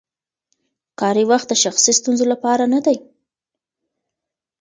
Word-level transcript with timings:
کاري 0.99 1.23
وخت 1.31 1.47
د 1.49 1.53
شخصي 1.63 1.91
ستونزو 1.99 2.25
لپاره 2.33 2.63
نه 2.73 2.79
دی. 2.85 2.97